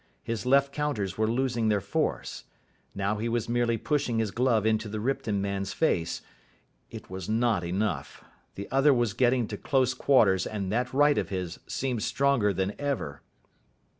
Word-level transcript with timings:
His 0.23 0.47
left 0.47 0.73
counters 0.73 1.15
were 1.15 1.27
losing 1.29 1.67
their 1.69 1.79
force. 1.79 2.45
Now 2.95 3.17
he 3.19 3.29
was 3.29 3.47
merely 3.47 3.77
pushing 3.77 4.17
his 4.17 4.31
glove 4.31 4.65
into 4.65 4.89
the 4.89 4.99
Ripton 4.99 5.43
man's 5.43 5.73
face. 5.73 6.23
It 6.89 7.11
was 7.11 7.29
not 7.29 7.63
enough. 7.63 8.23
The 8.55 8.67
other 8.71 8.95
was 8.95 9.13
getting 9.13 9.45
to 9.49 9.57
close 9.57 9.93
quarters, 9.93 10.47
and 10.47 10.71
that 10.71 10.91
right 10.91 11.19
of 11.19 11.29
his 11.29 11.59
seemed 11.67 12.01
stronger 12.01 12.51
than 12.51 12.73
ever. 12.81 13.21